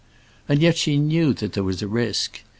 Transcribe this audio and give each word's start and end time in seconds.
And 0.49 0.63
yet 0.63 0.77
she 0.77 0.97
knew 0.97 1.31
that 1.35 1.53
there 1.53 1.63
was 1.63 1.83
a 1.83 1.87
risk. 1.87 2.41